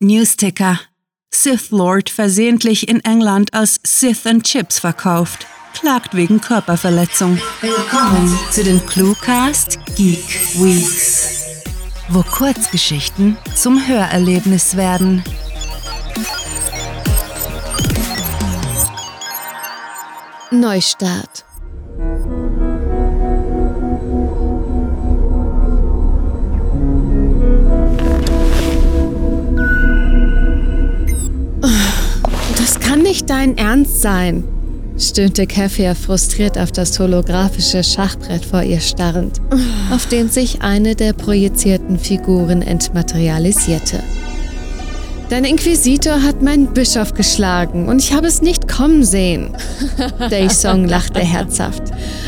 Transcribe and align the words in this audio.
Newsticker. 0.00 0.78
Sith 1.34 1.72
Lord 1.72 2.08
versehentlich 2.08 2.88
in 2.88 3.00
England 3.00 3.52
als 3.52 3.80
Sith 3.84 4.26
and 4.26 4.44
Chips 4.44 4.78
verkauft. 4.78 5.46
Klagt 5.74 6.14
wegen 6.14 6.40
Körperverletzung. 6.40 7.40
Willkommen 7.60 8.38
zu 8.52 8.62
den 8.62 8.84
Cluecast 8.86 9.80
Geek 9.96 10.24
Weeks, 10.54 11.64
wo 12.10 12.22
Kurzgeschichten 12.22 13.36
zum 13.56 13.88
Hörerlebnis 13.88 14.76
werden. 14.76 15.24
Neustart. 20.52 21.47
Dein 33.28 33.58
Ernst 33.58 34.00
sein, 34.00 34.44
stöhnte 34.98 35.46
Kefir 35.46 35.94
frustriert 35.94 36.58
auf 36.58 36.72
das 36.72 36.98
holographische 36.98 37.84
Schachbrett 37.84 38.44
vor 38.44 38.62
ihr 38.62 38.80
starrend, 38.80 39.40
auf 39.92 40.06
dem 40.06 40.28
sich 40.28 40.62
eine 40.62 40.94
der 40.94 41.12
projizierten 41.12 41.98
Figuren 41.98 42.62
entmaterialisierte. 42.62 44.02
Dein 45.28 45.44
Inquisitor 45.44 46.22
hat 46.22 46.40
meinen 46.40 46.68
Bischof 46.68 47.12
geschlagen 47.12 47.86
und 47.86 48.02
ich 48.02 48.14
habe 48.14 48.26
es 48.26 48.40
nicht 48.40 48.66
kommen 48.66 49.04
sehen. 49.04 49.50
Daysong 50.30 50.86
lachte 50.86 51.20
herzhaft, 51.20 51.82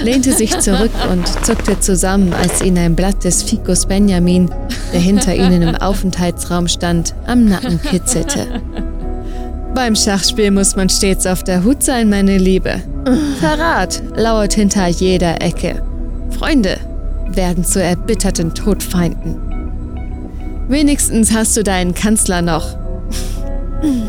lehnte 0.04 0.32
sich 0.34 0.58
zurück 0.58 0.92
und 1.10 1.26
zuckte 1.46 1.80
zusammen, 1.80 2.34
als 2.34 2.60
ihn 2.60 2.76
ein 2.76 2.94
Blatt 2.94 3.24
des 3.24 3.42
Ficus 3.42 3.86
Benjamin, 3.86 4.50
der 4.92 5.00
hinter 5.00 5.34
ihnen 5.34 5.62
im 5.62 5.76
Aufenthaltsraum 5.76 6.68
stand, 6.68 7.14
am 7.26 7.46
Nacken 7.46 7.80
kitzelte. 7.80 8.60
Beim 9.74 9.94
Schachspiel 9.94 10.50
muss 10.50 10.76
man 10.76 10.88
stets 10.88 11.26
auf 11.26 11.44
der 11.44 11.64
Hut 11.64 11.82
sein, 11.82 12.10
meine 12.10 12.38
Liebe. 12.38 12.82
Verrat 13.40 14.02
lauert 14.16 14.54
hinter 14.54 14.88
jeder 14.88 15.40
Ecke. 15.40 15.82
Freunde 16.30 16.76
werden 17.28 17.64
zu 17.64 17.82
erbitterten 17.82 18.54
Todfeinden. 18.54 19.36
Wenigstens 20.68 21.32
hast 21.32 21.56
du 21.56 21.62
deinen 21.62 21.94
Kanzler 21.94 22.42
noch. 22.42 22.76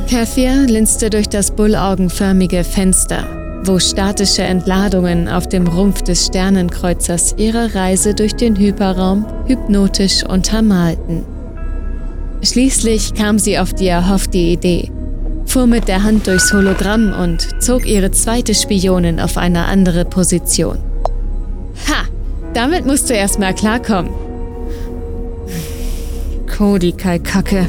Kefir 0.07 0.67
linste 0.67 1.09
durch 1.09 1.29
das 1.29 1.51
bullaugenförmige 1.51 2.63
Fenster, 2.63 3.25
wo 3.63 3.79
statische 3.79 4.41
Entladungen 4.41 5.29
auf 5.29 5.47
dem 5.47 5.67
Rumpf 5.67 6.01
des 6.01 6.25
Sternenkreuzers 6.25 7.35
ihre 7.37 7.73
Reise 7.73 8.13
durch 8.13 8.35
den 8.35 8.55
Hyperraum 8.55 9.25
hypnotisch 9.47 10.23
untermalten. 10.23 11.23
Schließlich 12.43 13.13
kam 13.13 13.39
sie 13.39 13.59
auf 13.59 13.73
die 13.73 13.87
erhoffte 13.87 14.39
Idee, 14.39 14.91
fuhr 15.45 15.67
mit 15.67 15.87
der 15.87 16.03
Hand 16.03 16.27
durchs 16.27 16.53
Hologramm 16.53 17.13
und 17.13 17.61
zog 17.61 17.85
ihre 17.85 18.11
zweite 18.11 18.53
Spionin 18.53 19.19
auf 19.19 19.37
eine 19.37 19.65
andere 19.65 20.05
Position. 20.05 20.77
Ha! 21.87 22.05
Damit 22.53 22.85
musst 22.85 23.09
du 23.09 23.13
erstmal 23.13 23.53
klarkommen. 23.53 24.11
Cody 26.47 26.91
Kacke, 26.91 27.67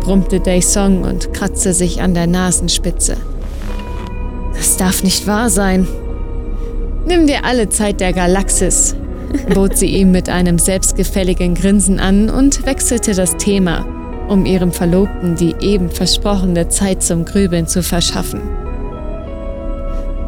brummte 0.00 0.40
Daysong 0.40 1.02
und 1.02 1.34
kratzte 1.34 1.72
sich 1.72 2.00
an 2.00 2.14
der 2.14 2.26
Nasenspitze. 2.26 3.16
Das 4.54 4.76
darf 4.76 5.02
nicht 5.02 5.26
wahr 5.26 5.50
sein. 5.50 5.86
Nimm 7.06 7.26
dir 7.26 7.44
alle 7.44 7.68
Zeit 7.68 8.00
der 8.00 8.12
Galaxis, 8.12 8.94
bot 9.52 9.76
sie 9.76 9.88
ihm 9.88 10.10
mit 10.10 10.28
einem 10.28 10.58
selbstgefälligen 10.58 11.54
Grinsen 11.54 11.98
an 11.98 12.30
und 12.30 12.64
wechselte 12.64 13.14
das 13.14 13.36
Thema, 13.36 13.84
um 14.28 14.46
ihrem 14.46 14.72
Verlobten 14.72 15.36
die 15.36 15.54
eben 15.60 15.90
versprochene 15.90 16.68
Zeit 16.68 17.02
zum 17.02 17.24
Grübeln 17.24 17.66
zu 17.66 17.82
verschaffen. 17.82 18.40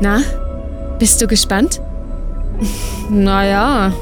Na, 0.01 0.21
bist 0.99 1.21
du 1.23 1.27
gespannt? 1.27 1.81
Naja, 3.09 3.93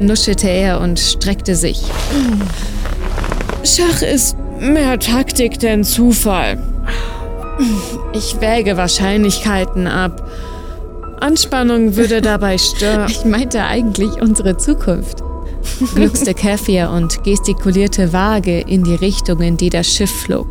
nuschelte 0.00 0.48
er 0.48 0.80
und 0.80 0.98
streckte 0.98 1.54
sich. 1.54 1.82
Schach 3.62 4.00
ist 4.00 4.38
mehr 4.58 4.98
Taktik 4.98 5.58
denn 5.58 5.84
Zufall. 5.84 6.56
Ich 8.14 8.40
wäge 8.40 8.76
Wahrscheinlichkeiten 8.76 9.86
ab. 9.86 10.26
Anspannung 11.20 11.96
würde 11.96 12.20
dabei 12.22 12.58
stören. 12.76 13.10
Ich 13.10 13.24
meinte 13.24 13.64
eigentlich 13.64 14.20
unsere 14.20 14.56
Zukunft. 14.56 15.22
Gluckste 15.94 16.34
Kefir 16.34 16.90
und 16.90 17.22
gestikulierte 17.24 18.12
vage 18.12 18.60
in 18.60 18.84
die 18.84 18.94
Richtung, 18.94 19.40
in 19.40 19.56
die 19.56 19.70
das 19.70 19.86
Schiff 19.86 20.10
flog. 20.10 20.46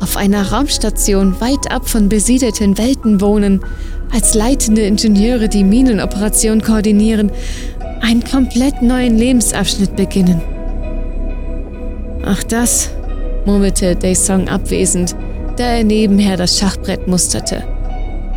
Auf 0.00 0.16
einer 0.16 0.50
Raumstation 0.50 1.40
weit 1.40 1.70
ab 1.70 1.88
von 1.88 2.08
besiedelten 2.08 2.76
Welten 2.76 3.20
wohnen, 3.20 3.60
als 4.10 4.34
leitende 4.34 4.82
Ingenieure 4.82 5.48
die 5.48 5.64
Minenoperation 5.64 6.60
koordinieren, 6.60 7.30
einen 8.00 8.24
komplett 8.24 8.82
neuen 8.82 9.16
Lebensabschnitt 9.16 9.94
beginnen. 9.96 10.40
Ach 12.24 12.42
das, 12.42 12.90
murmelte 13.46 13.94
Daysong 13.96 14.48
abwesend, 14.48 15.14
da 15.56 15.64
er 15.64 15.84
nebenher 15.84 16.36
das 16.36 16.58
Schachbrett 16.58 17.06
musterte. 17.06 17.62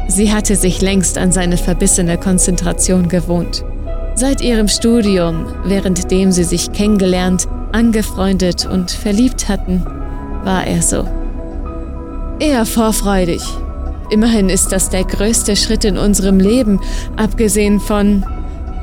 Sie 0.07 0.31
hatte 0.31 0.55
sich 0.55 0.81
längst 0.81 1.17
an 1.17 1.31
seine 1.31 1.57
verbissene 1.57 2.17
Konzentration 2.17 3.07
gewohnt. 3.07 3.63
Seit 4.15 4.41
ihrem 4.41 4.67
Studium, 4.67 5.45
währenddem 5.65 6.31
sie 6.31 6.43
sich 6.43 6.71
kennengelernt, 6.71 7.47
angefreundet 7.71 8.65
und 8.65 8.91
verliebt 8.91 9.49
hatten, 9.49 9.85
war 10.43 10.65
er 10.65 10.81
so. 10.81 11.07
Eher 12.39 12.65
vorfreudig. 12.65 13.41
Immerhin 14.09 14.49
ist 14.49 14.71
das 14.71 14.89
der 14.89 15.03
größte 15.03 15.55
Schritt 15.55 15.83
in 15.83 15.97
unserem 15.97 16.39
Leben, 16.39 16.79
abgesehen 17.17 17.79
von... 17.79 18.25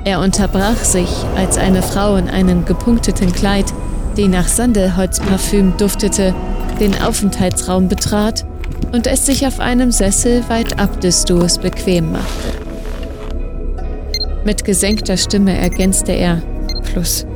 Er 0.04 0.18
unterbrach 0.18 0.78
sich, 0.82 1.08
als 1.36 1.58
eine 1.58 1.80
Frau 1.80 2.16
in 2.16 2.28
einem 2.28 2.64
gepunkteten 2.64 3.32
Kleid 3.32 3.72
die 4.16 4.28
nach 4.28 4.48
Sandelholzparfüm 4.48 5.76
duftete, 5.78 6.34
den 6.80 7.00
Aufenthaltsraum 7.02 7.88
betrat 7.88 8.44
und 8.92 9.06
es 9.06 9.26
sich 9.26 9.46
auf 9.46 9.60
einem 9.60 9.90
Sessel 9.90 10.42
weit 10.48 10.78
ab 10.78 11.00
des 11.00 11.22
Stuhls 11.22 11.58
bequem 11.58 12.12
machte. 12.12 12.61
Mit 14.44 14.64
gesenkter 14.64 15.16
Stimme 15.16 15.56
ergänzte 15.56 16.12
er, 16.12 16.42
plus, 16.92 17.26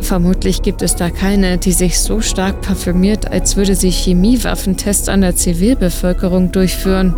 vermutlich 0.00 0.62
gibt 0.62 0.80
es 0.82 0.96
da 0.96 1.10
keine, 1.10 1.58
die 1.58 1.72
sich 1.72 1.98
so 2.00 2.20
stark 2.20 2.62
parfümiert, 2.62 3.30
als 3.30 3.56
würde 3.56 3.74
sie 3.74 3.90
Chemiewaffentests 3.90 5.08
an 5.08 5.20
der 5.20 5.36
Zivilbevölkerung 5.36 6.52
durchführen. 6.52 7.14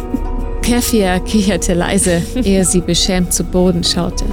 Kefir 0.62 1.20
kicherte 1.20 1.74
leise, 1.74 2.22
ehe 2.42 2.64
sie 2.64 2.80
beschämt 2.80 3.32
zu 3.32 3.44
Boden 3.44 3.84
schaute. 3.84 4.24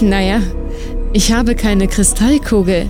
Naja, 0.00 0.40
ich 1.12 1.32
habe 1.32 1.54
keine 1.54 1.88
Kristallkugel. 1.88 2.88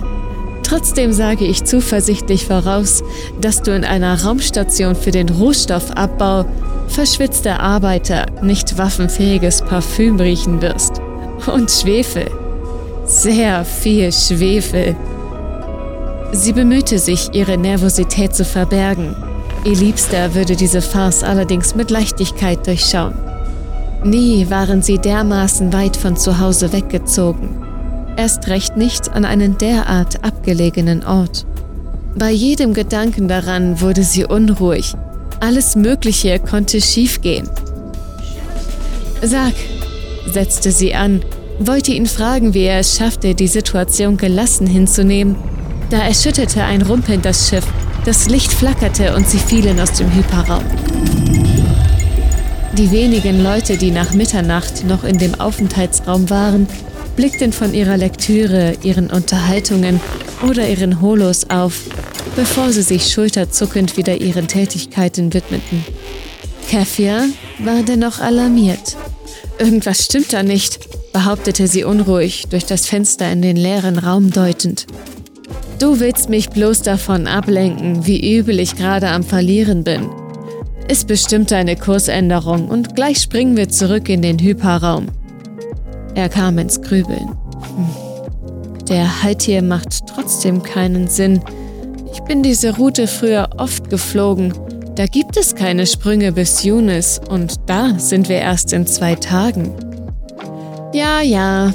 Trotzdem 0.71 1.11
sage 1.11 1.43
ich 1.43 1.65
zuversichtlich 1.65 2.45
voraus, 2.45 3.03
dass 3.41 3.61
du 3.61 3.75
in 3.75 3.83
einer 3.83 4.23
Raumstation 4.23 4.95
für 4.95 5.11
den 5.11 5.27
Rohstoffabbau 5.27 6.45
verschwitzte 6.87 7.59
Arbeiter 7.59 8.27
nicht 8.41 8.77
waffenfähiges 8.77 9.63
Parfüm 9.63 10.17
riechen 10.17 10.61
wirst. 10.61 11.01
Und 11.53 11.69
Schwefel. 11.69 12.31
Sehr 13.03 13.65
viel 13.65 14.13
Schwefel. 14.13 14.95
Sie 16.31 16.53
bemühte 16.53 16.99
sich, 16.99 17.31
ihre 17.33 17.57
Nervosität 17.57 18.33
zu 18.33 18.45
verbergen. 18.45 19.13
Ihr 19.65 19.75
Liebster 19.75 20.33
würde 20.35 20.55
diese 20.55 20.81
Farce 20.81 21.23
allerdings 21.23 21.75
mit 21.75 21.91
Leichtigkeit 21.91 22.65
durchschauen. 22.65 23.15
Nie 24.05 24.49
waren 24.49 24.81
sie 24.81 24.99
dermaßen 24.99 25.73
weit 25.73 25.97
von 25.97 26.15
zu 26.15 26.39
Hause 26.39 26.71
weggezogen 26.71 27.60
erst 28.17 28.47
recht 28.47 28.77
nicht 28.77 29.09
an 29.13 29.25
einen 29.25 29.57
derart 29.57 30.23
abgelegenen 30.23 31.03
Ort. 31.03 31.45
Bei 32.15 32.31
jedem 32.31 32.73
Gedanken 32.73 33.27
daran 33.27 33.79
wurde 33.81 34.03
sie 34.03 34.25
unruhig. 34.25 34.93
Alles 35.39 35.75
Mögliche 35.75 36.39
konnte 36.39 36.81
schiefgehen. 36.81 37.49
Sag, 39.21 39.53
setzte 40.31 40.71
sie 40.71 40.93
an, 40.93 41.21
wollte 41.59 41.91
ihn 41.91 42.05
fragen, 42.05 42.53
wie 42.53 42.63
er 42.63 42.79
es 42.79 42.97
schaffte, 42.97 43.35
die 43.35 43.47
Situation 43.47 44.17
gelassen 44.17 44.67
hinzunehmen. 44.67 45.35
Da 45.89 45.99
erschütterte 45.99 46.63
ein 46.63 46.81
Rumpeln 46.81 47.21
das 47.21 47.49
Schiff, 47.49 47.65
das 48.05 48.29
Licht 48.29 48.51
flackerte 48.51 49.15
und 49.15 49.27
sie 49.29 49.37
fielen 49.37 49.79
aus 49.79 49.93
dem 49.93 50.13
Hyperraum. 50.13 50.63
Die 52.77 52.91
wenigen 52.91 53.43
Leute, 53.43 53.77
die 53.77 53.91
nach 53.91 54.13
Mitternacht 54.13 54.85
noch 54.85 55.03
in 55.03 55.17
dem 55.17 55.39
Aufenthaltsraum 55.39 56.29
waren, 56.29 56.67
blickten 57.15 57.53
von 57.53 57.73
ihrer 57.73 57.97
Lektüre, 57.97 58.75
ihren 58.83 59.09
Unterhaltungen 59.09 59.99
oder 60.47 60.67
ihren 60.67 61.01
Holos 61.01 61.49
auf, 61.49 61.81
bevor 62.35 62.71
sie 62.71 62.81
sich 62.81 63.11
schulterzuckend 63.11 63.97
wieder 63.97 64.19
ihren 64.19 64.47
Tätigkeiten 64.47 65.33
widmeten. 65.33 65.85
Kefir 66.69 67.29
war 67.59 67.83
dennoch 67.83 68.19
alarmiert. 68.19 68.95
Irgendwas 69.59 70.05
stimmt 70.05 70.33
da 70.33 70.41
nicht, 70.43 70.79
behauptete 71.13 71.67
sie 71.67 71.83
unruhig, 71.83 72.45
durch 72.49 72.65
das 72.65 72.87
Fenster 72.87 73.31
in 73.31 73.41
den 73.41 73.57
leeren 73.57 73.99
Raum 73.99 74.31
deutend. 74.31 74.87
Du 75.79 75.99
willst 75.99 76.29
mich 76.29 76.49
bloß 76.49 76.83
davon 76.83 77.27
ablenken, 77.27 78.05
wie 78.05 78.37
übel 78.37 78.59
ich 78.59 78.75
gerade 78.75 79.09
am 79.09 79.23
Verlieren 79.23 79.83
bin. 79.83 80.09
Ist 80.87 81.07
bestimmt 81.07 81.51
eine 81.51 81.75
Kursänderung 81.75 82.69
und 82.69 82.95
gleich 82.95 83.19
springen 83.19 83.57
wir 83.57 83.69
zurück 83.69 84.09
in 84.09 84.21
den 84.21 84.39
Hyperraum. 84.39 85.07
Er 86.15 86.29
kam 86.29 86.57
ins 86.57 86.81
Grübeln. 86.81 87.35
Der 88.89 89.23
Halt 89.23 89.43
hier 89.43 89.61
macht 89.61 90.07
trotzdem 90.07 90.61
keinen 90.63 91.07
Sinn. 91.07 91.41
Ich 92.11 92.21
bin 92.21 92.43
diese 92.43 92.75
Route 92.75 93.07
früher 93.07 93.49
oft 93.57 93.89
geflogen. 93.89 94.53
Da 94.95 95.05
gibt 95.05 95.37
es 95.37 95.55
keine 95.55 95.87
Sprünge 95.87 96.33
bis 96.33 96.63
Yunis 96.63 97.21
und 97.29 97.55
da 97.67 97.97
sind 97.97 98.27
wir 98.27 98.37
erst 98.37 98.73
in 98.73 98.85
zwei 98.85 99.15
Tagen. 99.15 99.73
Ja, 100.93 101.21
ja. 101.21 101.73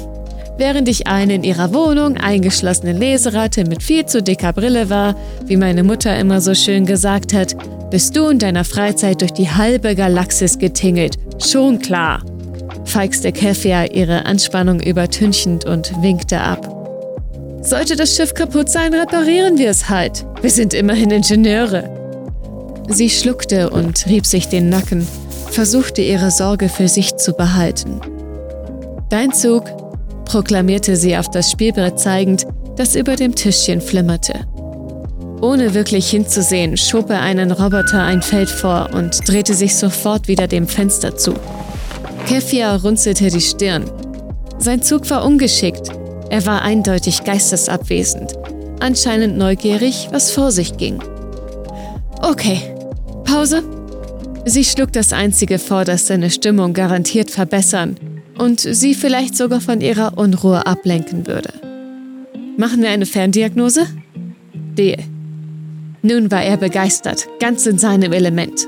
Während 0.59 0.87
ich 0.87 1.07
eine 1.07 1.35
in 1.35 1.43
ihrer 1.43 1.73
Wohnung 1.73 2.17
eingeschlossene 2.17 2.93
Leseratte 2.93 3.63
mit 3.63 3.81
viel 3.81 4.05
zu 4.05 4.21
dicker 4.21 4.53
Brille 4.53 4.89
war, 4.89 5.15
wie 5.45 5.57
meine 5.57 5.83
Mutter 5.83 6.17
immer 6.17 6.41
so 6.41 6.53
schön 6.53 6.85
gesagt 6.85 7.33
hat, 7.33 7.55
bist 7.89 8.15
du 8.15 8.27
in 8.27 8.39
deiner 8.39 8.63
Freizeit 8.63 9.21
durch 9.21 9.33
die 9.33 9.49
halbe 9.49 9.95
Galaxis 9.95 10.57
getingelt. 10.57 11.17
Schon 11.43 11.79
klar. 11.79 12.21
Feixte 12.87 13.33
Kefia 13.33 13.85
ihre 13.91 14.25
Anspannung 14.25 14.79
übertünchend 14.79 15.65
und 15.65 15.91
winkte 16.01 16.39
ab. 16.39 16.73
Sollte 17.61 17.97
das 17.97 18.15
Schiff 18.15 18.33
kaputt 18.33 18.69
sein, 18.69 18.93
reparieren 18.93 19.57
wir 19.57 19.69
es 19.69 19.89
halt. 19.89 20.25
Wir 20.41 20.49
sind 20.49 20.73
immerhin 20.73 21.11
Ingenieure. 21.11 21.83
Sie 22.87 23.09
schluckte 23.09 23.69
und 23.69 24.07
rieb 24.07 24.25
sich 24.25 24.47
den 24.47 24.69
Nacken, 24.69 25.05
versuchte 25.51 26.01
ihre 26.01 26.31
Sorge 26.31 26.69
für 26.69 26.87
sich 26.87 27.17
zu 27.17 27.33
behalten. 27.33 27.99
Dein 29.09 29.33
Zug, 29.33 29.65
proklamierte 30.23 30.95
sie 30.95 31.17
auf 31.17 31.29
das 31.29 31.51
Spielbrett 31.51 31.99
zeigend, 31.99 32.47
das 32.77 32.95
über 32.95 33.17
dem 33.17 33.35
Tischchen 33.35 33.81
flimmerte. 33.81 34.47
Ohne 35.41 35.73
wirklich 35.73 36.09
hinzusehen, 36.09 36.77
schob 36.77 37.09
er 37.09 37.21
einen 37.21 37.51
Roboter 37.51 38.01
ein 38.01 38.21
Feld 38.21 38.49
vor 38.49 38.89
und 38.93 39.27
drehte 39.27 39.53
sich 39.53 39.75
sofort 39.75 40.29
wieder 40.29 40.47
dem 40.47 40.67
Fenster 40.67 41.17
zu. 41.17 41.33
Kefia 42.27 42.75
runzelte 42.75 43.29
die 43.29 43.39
Stirn. 43.39 43.89
Sein 44.59 44.81
Zug 44.81 45.09
war 45.09 45.23
ungeschickt. 45.23 45.89
Er 46.29 46.45
war 46.45 46.61
eindeutig 46.61 47.23
geistesabwesend, 47.23 48.33
anscheinend 48.81 49.37
neugierig, 49.37 50.09
was 50.11 50.31
vor 50.31 50.51
sich 50.51 50.75
ging. 50.75 50.99
Okay, 52.21 52.59
Pause. 53.23 53.63
Sie 54.43 54.65
schlug 54.65 54.91
das 54.91 55.13
Einzige 55.13 55.57
vor, 55.57 55.85
das 55.85 56.07
seine 56.07 56.29
Stimmung 56.29 56.73
garantiert 56.73 57.31
verbessern 57.31 57.95
und 58.37 58.59
sie 58.59 58.93
vielleicht 58.93 59.37
sogar 59.37 59.61
von 59.61 59.79
ihrer 59.79 60.17
Unruhe 60.17 60.65
ablenken 60.65 61.27
würde. 61.27 61.53
Machen 62.57 62.81
wir 62.81 62.89
eine 62.89 63.05
Ferndiagnose? 63.05 63.85
Deal. 64.77 64.99
Nun 66.01 66.29
war 66.29 66.43
er 66.43 66.57
begeistert, 66.57 67.25
ganz 67.39 67.65
in 67.65 67.77
seinem 67.77 68.11
Element. 68.11 68.67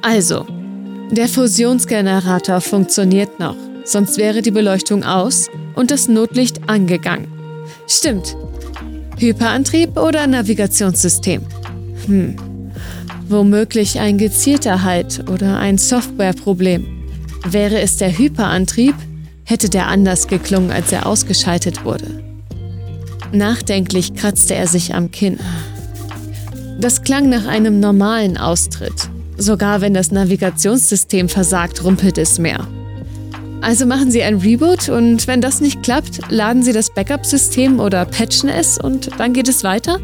Also, 0.00 0.46
der 1.10 1.28
Fusionsgenerator 1.28 2.60
funktioniert 2.60 3.38
noch, 3.38 3.56
sonst 3.84 4.18
wäre 4.18 4.42
die 4.42 4.50
Beleuchtung 4.50 5.04
aus 5.04 5.48
und 5.74 5.90
das 5.90 6.08
Notlicht 6.08 6.68
angegangen. 6.68 7.28
Stimmt. 7.86 8.36
Hyperantrieb 9.18 9.96
oder 9.96 10.26
Navigationssystem? 10.26 11.42
Hm. 12.06 12.36
Womöglich 13.28 13.98
ein 13.98 14.18
gezielter 14.18 14.82
Halt 14.82 15.28
oder 15.30 15.58
ein 15.58 15.78
Softwareproblem. 15.78 16.86
Wäre 17.48 17.80
es 17.80 17.96
der 17.96 18.16
Hyperantrieb, 18.16 18.94
hätte 19.44 19.70
der 19.70 19.86
anders 19.86 20.26
geklungen, 20.26 20.70
als 20.70 20.92
er 20.92 21.06
ausgeschaltet 21.06 21.84
wurde. 21.84 22.22
Nachdenklich 23.32 24.14
kratzte 24.14 24.54
er 24.54 24.66
sich 24.66 24.94
am 24.94 25.10
Kinn. 25.10 25.38
Das 26.80 27.02
klang 27.02 27.28
nach 27.28 27.46
einem 27.46 27.80
normalen 27.80 28.36
Austritt. 28.36 29.08
Sogar 29.36 29.80
wenn 29.80 29.94
das 29.94 30.10
Navigationssystem 30.10 31.28
versagt, 31.28 31.84
rumpelt 31.84 32.18
es 32.18 32.38
mehr. 32.38 32.66
Also 33.60 33.86
machen 33.86 34.10
Sie 34.10 34.22
ein 34.22 34.36
Reboot 34.36 34.88
und 34.88 35.26
wenn 35.26 35.40
das 35.40 35.60
nicht 35.60 35.82
klappt, 35.82 36.20
laden 36.30 36.62
Sie 36.62 36.72
das 36.72 36.92
Backup-System 36.94 37.80
oder 37.80 38.04
patchen 38.04 38.48
es 38.48 38.78
und 38.78 39.10
dann 39.18 39.32
geht 39.32 39.48
es 39.48 39.64
weiter? 39.64 39.98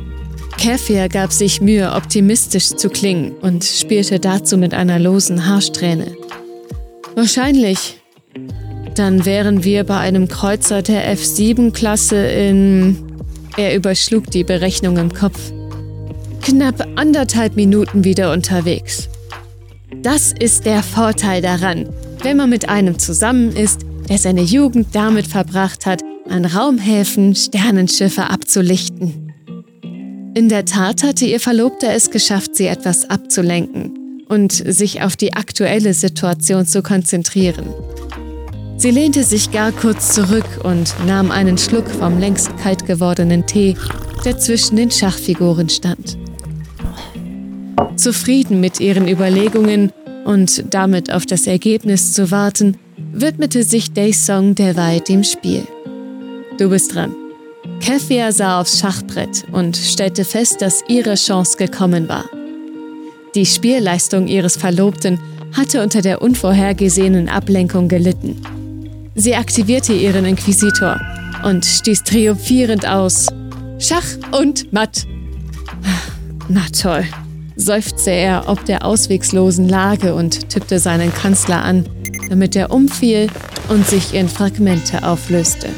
Kefir 0.58 1.08
gab 1.08 1.32
sich 1.32 1.60
Mühe, 1.60 1.92
optimistisch 1.92 2.68
zu 2.70 2.88
klingen 2.88 3.32
und 3.40 3.64
spielte 3.64 4.20
dazu 4.20 4.56
mit 4.56 4.74
einer 4.74 4.98
losen 4.98 5.46
Haarsträhne. 5.46 6.16
Wahrscheinlich. 7.14 7.98
Dann 8.94 9.24
wären 9.24 9.64
wir 9.64 9.84
bei 9.84 9.98
einem 9.98 10.28
Kreuzer 10.28 10.82
der 10.82 11.16
F7-Klasse 11.16 12.16
in... 12.16 12.96
Er 13.56 13.74
überschlug 13.74 14.30
die 14.30 14.44
Berechnung 14.44 14.96
im 14.96 15.12
Kopf 15.12 15.38
knapp 16.42 16.86
anderthalb 16.96 17.56
Minuten 17.56 18.04
wieder 18.04 18.32
unterwegs. 18.32 19.08
Das 20.02 20.32
ist 20.36 20.66
der 20.66 20.82
Vorteil 20.82 21.40
daran, 21.42 21.88
wenn 22.22 22.36
man 22.36 22.50
mit 22.50 22.68
einem 22.68 22.98
zusammen 22.98 23.54
ist, 23.54 23.82
der 24.08 24.18
seine 24.18 24.42
Jugend 24.42 24.88
damit 24.94 25.28
verbracht 25.28 25.86
hat, 25.86 26.02
an 26.28 26.44
Raumhäfen 26.44 27.36
Sternenschiffe 27.36 28.24
abzulichten. 28.24 29.32
In 30.34 30.48
der 30.48 30.64
Tat 30.64 31.04
hatte 31.04 31.24
ihr 31.24 31.38
Verlobter 31.38 31.92
es 31.92 32.10
geschafft, 32.10 32.56
sie 32.56 32.66
etwas 32.66 33.08
abzulenken 33.10 34.24
und 34.28 34.52
sich 34.52 35.02
auf 35.02 35.14
die 35.14 35.34
aktuelle 35.34 35.94
Situation 35.94 36.66
zu 36.66 36.82
konzentrieren. 36.82 37.66
Sie 38.78 38.90
lehnte 38.90 39.22
sich 39.22 39.52
gar 39.52 39.70
kurz 39.70 40.14
zurück 40.14 40.64
und 40.64 40.94
nahm 41.06 41.30
einen 41.30 41.58
Schluck 41.58 41.88
vom 41.88 42.18
längst 42.18 42.56
kalt 42.56 42.86
gewordenen 42.86 43.46
Tee, 43.46 43.76
der 44.24 44.36
zwischen 44.38 44.74
den 44.74 44.90
Schachfiguren 44.90 45.68
stand. 45.68 46.18
Zufrieden 47.96 48.60
mit 48.60 48.80
ihren 48.80 49.08
Überlegungen 49.08 49.92
und 50.24 50.64
damit 50.70 51.12
auf 51.12 51.26
das 51.26 51.46
Ergebnis 51.46 52.12
zu 52.12 52.30
warten, 52.30 52.78
widmete 53.12 53.62
sich 53.62 53.92
Daysong 53.92 54.54
derweil 54.54 55.00
dem 55.00 55.24
Spiel. 55.24 55.66
Du 56.58 56.70
bist 56.70 56.94
dran. 56.94 57.14
Kefia 57.80 58.32
sah 58.32 58.60
aufs 58.60 58.78
Schachbrett 58.78 59.44
und 59.52 59.76
stellte 59.76 60.24
fest, 60.24 60.62
dass 60.62 60.82
ihre 60.88 61.14
Chance 61.14 61.56
gekommen 61.56 62.08
war. 62.08 62.24
Die 63.34 63.46
Spielleistung 63.46 64.28
ihres 64.28 64.56
Verlobten 64.56 65.18
hatte 65.52 65.82
unter 65.82 66.02
der 66.02 66.22
unvorhergesehenen 66.22 67.28
Ablenkung 67.28 67.88
gelitten. 67.88 68.40
Sie 69.14 69.34
aktivierte 69.34 69.92
ihren 69.92 70.24
Inquisitor 70.24 71.00
und 71.44 71.64
stieß 71.64 72.04
triumphierend 72.04 72.86
aus. 72.86 73.26
Schach 73.78 74.06
und 74.32 74.72
Matt. 74.72 75.06
Na 76.48 76.62
toll 76.72 77.04
seufzte 77.56 78.10
er 78.10 78.48
ob 78.48 78.64
der 78.64 78.84
auswegslosen 78.84 79.68
Lage 79.68 80.14
und 80.14 80.48
tippte 80.48 80.78
seinen 80.78 81.12
Kanzler 81.12 81.62
an, 81.62 81.86
damit 82.28 82.56
er 82.56 82.70
umfiel 82.70 83.28
und 83.68 83.86
sich 83.86 84.14
in 84.14 84.28
Fragmente 84.28 85.06
auflöste. 85.06 85.68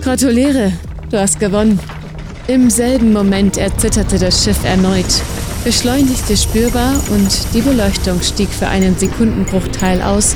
Gratuliere, 0.00 0.72
du 1.10 1.18
hast 1.18 1.38
gewonnen. 1.38 1.78
Im 2.48 2.70
selben 2.70 3.12
Moment 3.12 3.56
erzitterte 3.56 4.18
das 4.18 4.42
Schiff 4.42 4.64
erneut, 4.64 5.22
beschleunigte 5.64 6.36
spürbar 6.36 6.94
und 7.10 7.54
die 7.54 7.60
Beleuchtung 7.60 8.20
stieg 8.20 8.48
für 8.48 8.66
einen 8.66 8.96
Sekundenbruchteil 8.98 10.02
aus, 10.02 10.34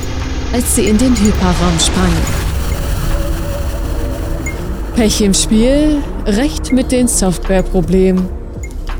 als 0.53 0.75
sie 0.75 0.87
in 0.87 0.97
den 0.97 1.15
Hyperraum 1.15 1.79
sprangen. 1.79 2.47
Pech 4.95 5.21
im 5.21 5.33
Spiel, 5.33 5.97
recht 6.25 6.71
mit 6.71 6.91
den 6.91 7.07
Softwareproblemen. 7.07 8.29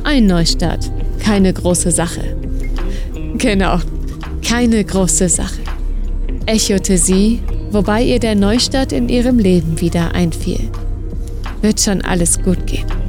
Ein 0.03 0.27
Neustart 0.27 0.91
keine 1.27 1.51
große 1.51 1.91
Sache. 1.91 2.22
Genau, 3.38 3.79
keine 4.41 4.81
große 4.81 5.27
Sache, 5.27 5.60
echote 6.46 6.98
sie, 6.98 7.41
wobei 7.69 8.01
ihr 8.01 8.19
der 8.19 8.34
Neustart 8.34 8.93
in 8.93 9.10
ihrem 9.10 9.38
Leben 9.38 9.81
wieder 9.81 10.15
einfiel. 10.15 10.69
Wird 11.62 11.81
schon 11.81 12.01
alles 12.01 12.41
gut 12.41 12.65
gehen. 12.65 13.06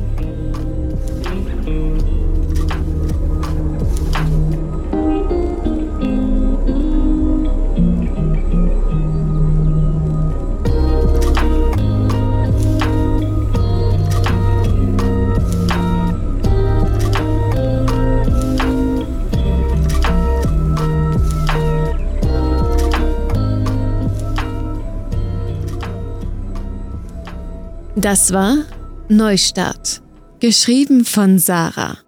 Das 28.01 28.33
war 28.33 28.65
Neustart, 29.09 30.03
geschrieben 30.39 31.05
von 31.05 31.41
Sarah. 31.41 31.99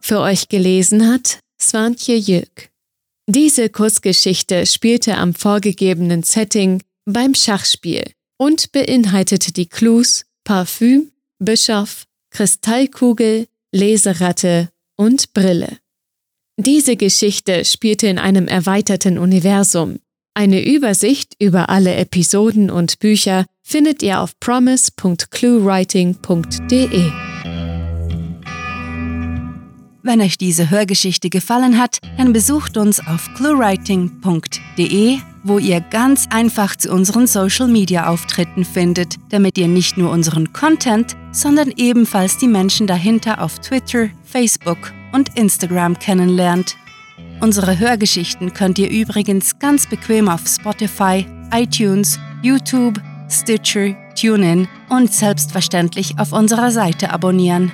Für 0.00 0.20
euch 0.20 0.46
gelesen 0.46 1.12
hat 1.12 1.40
Swantje 1.60 2.14
Jök. 2.14 2.70
Diese 3.26 3.68
Kurzgeschichte 3.68 4.64
spielte 4.64 5.16
am 5.16 5.34
vorgegebenen 5.34 6.22
Setting 6.22 6.84
beim 7.04 7.34
Schachspiel 7.34 8.04
und 8.38 8.70
beinhaltete 8.70 9.52
die 9.52 9.66
Clues 9.66 10.24
Parfüm, 10.44 11.10
Bischof, 11.40 12.04
Kristallkugel, 12.30 13.48
Leseratte 13.72 14.68
und 14.96 15.32
Brille. 15.32 15.78
Diese 16.58 16.94
Geschichte 16.94 17.64
spielte 17.64 18.06
in 18.06 18.20
einem 18.20 18.46
erweiterten 18.46 19.18
Universum. 19.18 19.98
Eine 20.32 20.64
Übersicht 20.64 21.34
über 21.40 21.70
alle 21.70 21.96
Episoden 21.96 22.70
und 22.70 23.00
Bücher 23.00 23.46
findet 23.70 24.02
ihr 24.02 24.20
auf 24.20 24.38
promise.cluewriting.de. 24.40 27.12
Wenn 30.02 30.22
euch 30.22 30.38
diese 30.38 30.70
Hörgeschichte 30.70 31.28
gefallen 31.30 31.78
hat, 31.78 31.98
dann 32.16 32.32
besucht 32.32 32.76
uns 32.76 32.98
auf 33.06 33.32
cluewriting.de, 33.36 35.18
wo 35.44 35.58
ihr 35.58 35.80
ganz 35.80 36.26
einfach 36.30 36.74
zu 36.74 36.90
unseren 36.90 37.28
Social 37.28 37.68
Media 37.68 38.08
Auftritten 38.08 38.64
findet, 38.64 39.14
damit 39.28 39.56
ihr 39.56 39.68
nicht 39.68 39.96
nur 39.96 40.10
unseren 40.10 40.52
Content, 40.52 41.16
sondern 41.30 41.70
ebenfalls 41.76 42.38
die 42.38 42.48
Menschen 42.48 42.88
dahinter 42.88 43.40
auf 43.40 43.60
Twitter, 43.60 44.08
Facebook 44.24 44.92
und 45.12 45.38
Instagram 45.38 45.96
kennenlernt. 45.98 46.76
Unsere 47.40 47.78
Hörgeschichten 47.78 48.52
könnt 48.52 48.80
ihr 48.80 48.90
übrigens 48.90 49.60
ganz 49.60 49.86
bequem 49.86 50.28
auf 50.28 50.44
Spotify, 50.46 51.24
iTunes, 51.52 52.18
YouTube, 52.42 53.00
Stitcher, 53.30 53.94
TuneIn 54.14 54.68
und 54.88 55.12
selbstverständlich 55.12 56.18
auf 56.18 56.32
unserer 56.32 56.70
Seite 56.70 57.10
abonnieren. 57.10 57.72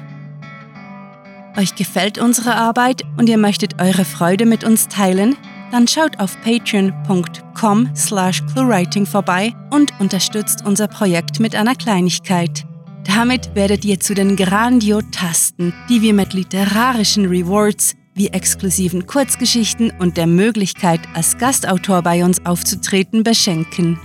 Euch 1.56 1.74
gefällt 1.74 2.18
unsere 2.18 2.54
Arbeit 2.54 3.02
und 3.16 3.28
ihr 3.28 3.38
möchtet 3.38 3.80
eure 3.80 4.04
Freude 4.04 4.44
mit 4.44 4.62
uns 4.62 4.88
teilen? 4.88 5.36
Dann 5.72 5.88
schaut 5.88 6.20
auf 6.20 6.36
patreon.com 6.42 7.90
slash 7.96 8.44
cluewriting 8.52 9.06
vorbei 9.06 9.54
und 9.70 9.92
unterstützt 9.98 10.64
unser 10.64 10.86
Projekt 10.86 11.40
mit 11.40 11.54
einer 11.54 11.74
Kleinigkeit. 11.74 12.66
Damit 13.04 13.54
werdet 13.54 13.84
ihr 13.84 13.98
zu 14.00 14.14
den 14.14 14.36
Grandiotasten, 14.36 15.72
die 15.88 16.02
wir 16.02 16.12
mit 16.12 16.34
literarischen 16.34 17.26
Rewards 17.26 17.94
wie 18.14 18.28
exklusiven 18.28 19.06
Kurzgeschichten 19.06 19.92
und 19.98 20.16
der 20.16 20.26
Möglichkeit, 20.26 21.00
als 21.14 21.38
Gastautor 21.38 22.02
bei 22.02 22.24
uns 22.24 22.44
aufzutreten, 22.44 23.22
beschenken. 23.22 23.98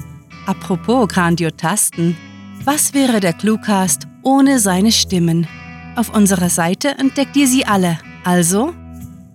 Apropos 0.51 1.07
Grandiotasten, 1.07 2.15
was 2.65 2.93
wäre 2.93 3.21
der 3.21 3.31
Cluecast 3.31 4.05
ohne 4.21 4.59
seine 4.59 4.91
Stimmen? 4.91 5.47
Auf 5.95 6.13
unserer 6.13 6.49
Seite 6.49 6.89
entdeckt 6.99 7.37
ihr 7.37 7.47
sie 7.47 7.65
alle. 7.65 7.97
Also 8.25 8.73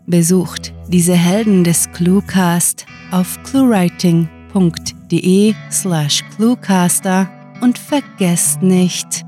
besucht 0.07 0.75
diese 0.89 1.15
Helden 1.15 1.65
des 1.65 1.91
Cluecast 1.93 2.85
auf 3.13 3.43
cluewriting.de 3.45 5.55
slash 5.71 6.23
cluecaster 6.37 7.31
und 7.63 7.79
vergesst 7.79 8.61
nicht, 8.61 9.25